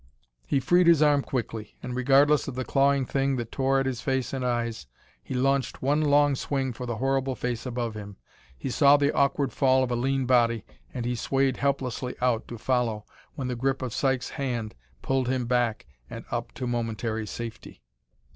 He 0.47 0.59
freed 0.59 0.87
his 0.87 1.03
arm 1.03 1.21
quickly, 1.21 1.75
and, 1.83 1.95
regardless 1.95 2.47
of 2.47 2.55
the 2.55 2.65
clawing 2.65 3.05
thing 3.05 3.35
that 3.35 3.51
tore 3.51 3.79
at 3.79 3.85
his 3.85 4.01
face 4.01 4.33
and 4.33 4.43
eyes, 4.43 4.87
he 5.21 5.35
launched 5.35 5.83
one 5.83 6.01
long 6.01 6.33
swing 6.33 6.73
for 6.73 6.87
the 6.87 6.95
horrible 6.95 7.35
face 7.35 7.67
above 7.67 7.93
him. 7.93 8.17
He 8.57 8.71
saw 8.71 8.97
the 8.97 9.13
awkward 9.13 9.53
fall 9.53 9.83
of 9.83 9.91
a 9.91 9.95
lean 9.95 10.25
body, 10.25 10.65
and 10.91 11.05
he 11.05 11.13
swayed 11.13 11.57
helplessly 11.57 12.15
out 12.19 12.47
to 12.47 12.57
follow 12.57 13.05
when 13.35 13.47
the 13.47 13.55
grip 13.55 13.83
of 13.83 13.93
Sykes' 13.93 14.29
hand 14.29 14.73
pulled 15.03 15.27
him 15.27 15.45
back 15.45 15.85
and 16.09 16.25
up 16.31 16.51
to 16.53 16.65
momentary 16.65 17.27
safety. 17.27 17.83